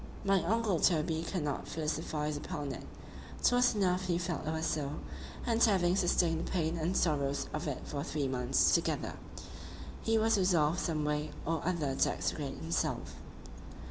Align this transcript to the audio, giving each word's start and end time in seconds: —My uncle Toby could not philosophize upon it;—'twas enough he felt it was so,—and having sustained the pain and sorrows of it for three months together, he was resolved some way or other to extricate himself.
—My 0.25 0.41
uncle 0.43 0.79
Toby 0.79 1.21
could 1.31 1.43
not 1.43 1.67
philosophize 1.67 2.35
upon 2.35 2.71
it;—'twas 2.71 3.75
enough 3.75 4.07
he 4.07 4.17
felt 4.17 4.47
it 4.47 4.51
was 4.51 4.65
so,—and 4.65 5.63
having 5.63 5.95
sustained 5.95 6.39
the 6.39 6.51
pain 6.51 6.75
and 6.75 6.97
sorrows 6.97 7.45
of 7.53 7.67
it 7.67 7.83
for 7.85 8.01
three 8.03 8.27
months 8.27 8.73
together, 8.73 9.13
he 10.01 10.17
was 10.17 10.39
resolved 10.39 10.79
some 10.79 11.05
way 11.05 11.29
or 11.45 11.61
other 11.63 11.93
to 11.93 12.11
extricate 12.11 12.57
himself. 12.57 13.17